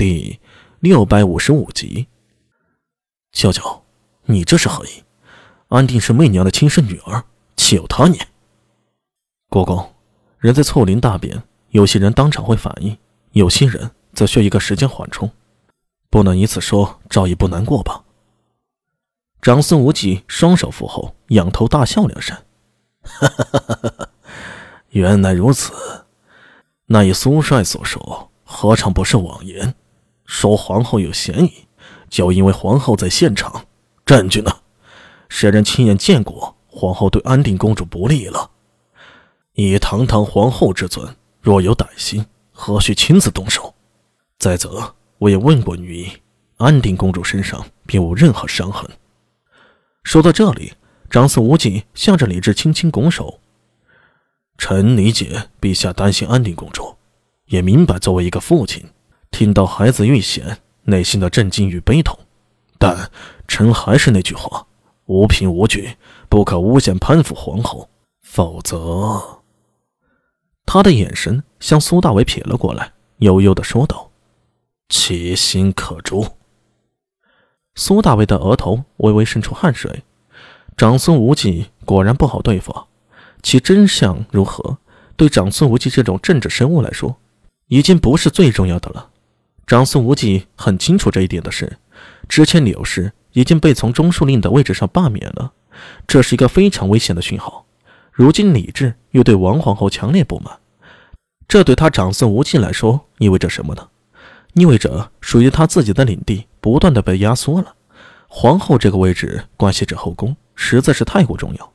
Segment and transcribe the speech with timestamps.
[0.00, 0.40] 第
[0.78, 2.08] 六百五十五集。
[3.32, 3.84] 娇娇，
[4.24, 5.04] 你这是何意？
[5.68, 7.22] 安定是媚娘的亲生女儿，
[7.54, 8.26] 岂有他念？
[9.50, 9.92] 国公，
[10.38, 12.96] 人在错林大变，有些人当场会反应，
[13.32, 15.30] 有些人则需要一个时间缓冲，
[16.08, 18.02] 不能以此说赵毅不难过吧？
[19.42, 22.34] 长孙无忌双手扶后，仰头大笑两声，
[23.02, 24.08] 哈哈哈哈哈！
[24.88, 26.06] 原来如此，
[26.86, 29.74] 那以苏帅所说，何尝不是妄言？
[30.30, 31.52] 说皇后有嫌疑，
[32.08, 33.66] 就因为皇后在现场，
[34.06, 34.58] 证据呢？
[35.28, 38.48] 谁人亲眼见过皇后对安定公主不利了？
[39.54, 43.74] 以堂堂皇后之尊，若有歹心，何须亲自动手？
[44.38, 46.12] 再则，我也问过女医，
[46.58, 48.88] 安定公主身上并无任何伤痕。
[50.04, 50.74] 说到这里，
[51.10, 53.40] 长孙无忌向着李治轻轻拱手
[54.56, 56.94] ：“臣理解陛下担心安定公主，
[57.46, 58.88] 也明白作为一个父亲，
[59.30, 62.18] 听到孩子遇险，内心的震惊与悲痛。
[62.78, 63.10] 但
[63.46, 64.66] 臣还是那句话，
[65.06, 65.96] 无凭无据，
[66.28, 67.88] 不可诬陷攀附皇后，
[68.22, 69.40] 否则……”
[70.64, 74.10] 他的眼神向苏大伟瞥了过来，悠悠的说道
[74.88, 76.26] ：“其心可诛。”
[77.74, 80.02] 苏大伟的额头微微渗出汗水。
[80.76, 82.74] 长孙无忌果然不好对付，
[83.42, 84.78] 其真相如何，
[85.16, 87.16] 对长孙无忌这种政治生物来说，
[87.66, 89.09] 已经不是最重要的了。
[89.70, 91.78] 长孙无忌很清楚这一点的是，
[92.28, 95.52] 之前柳氏已经被从中书令的位置上罢免了，
[96.08, 97.64] 这是一个非常危险的讯号。
[98.10, 100.58] 如今李治又对王皇后强烈不满，
[101.46, 103.86] 这对他长孙无忌来说意味着什么呢？
[104.54, 107.76] 意味着属于他自己的领地不断的被压缩了。
[108.26, 111.72] 皇后这个位置关系着后宫，实在是太过重要。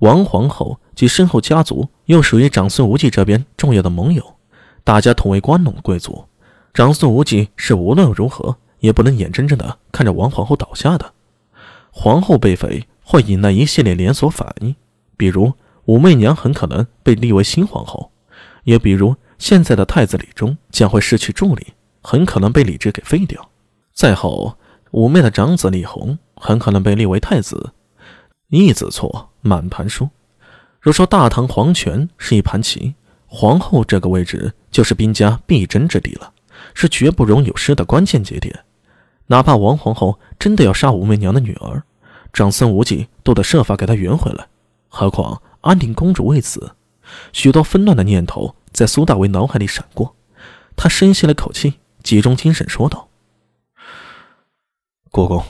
[0.00, 4.22] 王皇后及身后家族又属于长孙无忌这边重要的盟友，
[4.84, 6.22] 大家同为关陇贵族，
[6.74, 11.12] 长孙无忌是无论如何也不能眼睁睁的看着王皇后倒下的。
[11.92, 14.74] 皇后被废会引来一系列连锁反应，
[15.16, 15.52] 比如
[15.84, 18.10] 武媚娘很可能被立为新皇后，
[18.64, 21.68] 也比如现在的太子李忠将会失去助力。
[22.02, 23.48] 很可能被李治给废掉，
[23.94, 24.58] 再后，
[24.90, 27.72] 武媚的长子李弘很可能被立为太子。
[28.48, 30.10] 一子错，满盘输。
[30.80, 32.94] 若说大唐皇权是一盘棋，
[33.26, 36.30] 皇后这个位置就是兵家必争之地了，
[36.74, 38.64] 是绝不容有失的关键节点。
[39.28, 41.82] 哪怕王皇后真的要杀武媚娘的女儿，
[42.32, 44.46] 长孙无忌都得设法给她圆回来。
[44.88, 46.74] 何况安定公主未死，
[47.32, 50.14] 许多纷乱的念头在苏大为脑海里闪过，
[50.76, 51.74] 他深吸了口气。
[52.02, 53.08] 集中精神说道
[55.10, 55.42] ：“国公，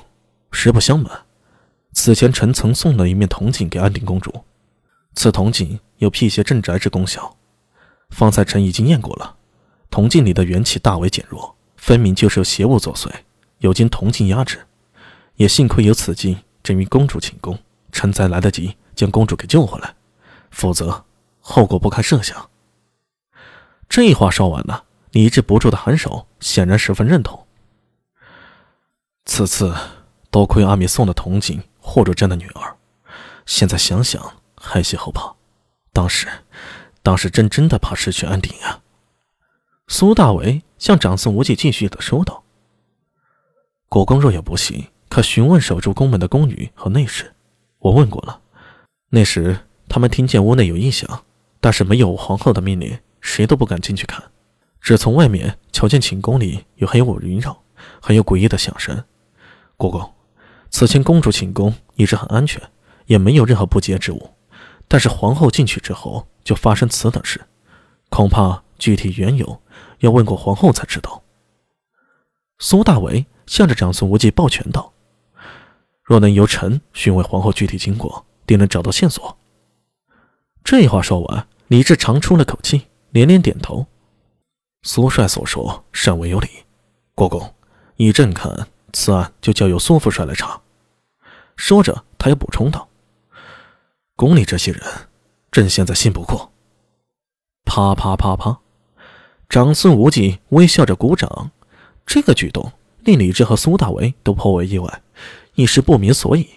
[0.53, 1.23] 实不相瞒，
[1.93, 4.45] 此前臣曾送了一面铜镜给安定公主。
[5.17, 7.37] 此铜镜有辟邪镇宅之功效。
[8.11, 9.35] 方才臣已经验过了，
[9.95, 13.09] 铜镜里的元气大为减弱，分明就是有邪物作祟，
[13.59, 14.67] 有经铜镜压制。
[15.37, 17.57] 也幸亏有此镜，朕与公主请功，
[17.93, 19.95] 臣才来得及将公主给救回来，
[20.51, 21.05] 否则
[21.39, 22.51] 后果不堪设想。”
[23.89, 24.83] 这话说完了。
[25.13, 27.47] 你抑制不住的颔首，显然十分认同。
[29.27, 29.73] 此次
[30.29, 32.75] 多亏阿米送的铜镜护住朕的女儿，
[33.47, 34.21] 现在想想
[34.57, 35.33] 还些后怕。
[35.93, 36.27] 当时，
[37.01, 38.81] 当时朕真的怕失去安定啊！
[39.87, 42.43] 苏大为向长孙无忌继续的说道
[43.89, 47.35] ：“国公若有不信，可询问守住宫门的宫女和内侍。
[47.79, 48.41] 我问过了，
[49.11, 51.25] 那时他们听见屋内有异响，
[51.61, 54.23] 但是没有皇后的命令，谁都不敢进去看。”
[54.81, 57.63] 只从外面瞧见寝宫里有黑雾萦绕，
[58.01, 59.05] 还有诡异的响声。
[59.77, 60.13] 国公，
[60.71, 62.63] 此前公主寝宫一直很安全，
[63.07, 64.31] 也没有任何不洁之物。
[64.89, 67.41] 但是皇后进去之后就发生此等事，
[68.11, 69.63] 恐怕具体缘由
[70.01, 71.23] 要问过皇后才知道。
[72.59, 74.93] 苏大为向着长孙无忌抱拳道
[76.05, 79.39] ：“若能由臣询问皇后具体经过，定能找到线索。”
[80.63, 83.87] 这话说完，李治长出了口气，连连点头。
[84.83, 86.49] 苏帅所说甚为有理，
[87.15, 87.55] 国公，
[87.97, 90.61] 依朕看，此案就交由苏副帅来查。
[91.57, 92.87] 说着，他又补充道
[94.15, 94.83] ：“宫里这些人，
[95.51, 96.53] 朕现在信不过。”
[97.65, 98.61] 啪啪啪啪，
[99.49, 101.51] 长孙无忌微笑着鼓掌。
[102.07, 105.03] 这个举动令李治和苏大为都颇为意外，
[105.55, 106.49] 一时不明所以。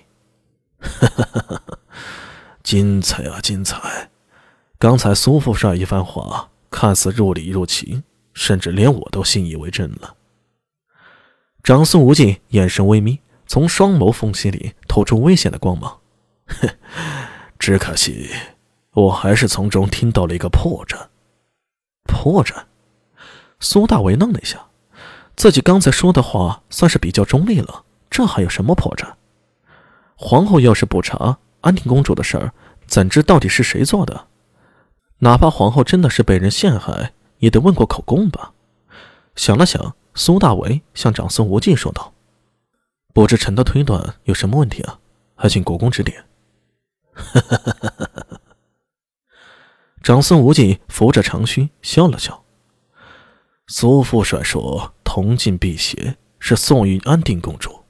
[0.80, 1.78] 哈哈哈哈哈！
[2.64, 4.10] 精彩啊，精彩！
[4.78, 8.04] 刚才苏副帅一番话，看似入理入情。
[8.34, 10.16] 甚至连我都信以为真了。
[11.64, 16.00] 长孙无忌眼神微眯，从双眸缝隙里透出危险的光芒。
[16.46, 16.70] 哼，
[17.58, 18.30] 只可惜，
[18.92, 21.08] 我还是从中听到了一个破绽。
[22.04, 22.66] 破绽？
[23.60, 24.68] 苏大为愣了一下，
[25.36, 29.14] 自己刚才说的话算是比较中立了，这还有什么破绽？
[30.16, 32.54] 皇后要是不查安定公主的事儿，
[32.86, 34.28] 怎知到底是谁做的？
[35.20, 38.54] 哪怕皇后真的是被人陷害，也得问过口供吧？
[39.36, 42.14] 想了想，苏大为向长孙无忌说道
[43.14, 45.00] ：“不知臣的推断有什么问题啊？
[45.36, 46.24] 还请国公指点。”
[50.04, 52.44] 长孙无忌扶着长须笑了笑。
[53.70, 57.84] 苏副帅说：“铜镜辟邪是送予安定公主，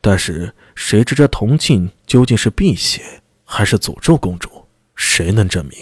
[0.00, 4.66] 但是谁知这铜镜究竟是辟邪还是诅咒公主？
[4.94, 5.76] 谁能证明？”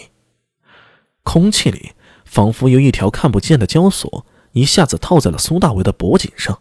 [1.22, 1.92] 空气里
[2.24, 6.60] 仿佛有一条看不见的胶索一下子套在了苏大为的脖颈上。